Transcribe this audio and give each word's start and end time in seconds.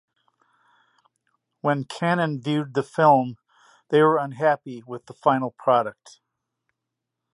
When 1.59 1.83
Cannon 1.83 2.41
viewed 2.41 2.73
the 2.73 2.81
film 2.81 3.37
they 3.89 4.01
were 4.01 4.17
unhappy 4.17 4.81
with 4.87 5.05
the 5.05 5.13
final 5.13 5.51
product. 5.51 6.19